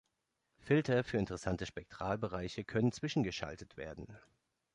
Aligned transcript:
Filter 0.57 1.03
für 1.03 1.17
interessante 1.19 1.67
Spektralbereiche 1.67 2.63
können 2.63 2.91
zwischengeschaltet 2.91 3.77
werden. 3.77 4.07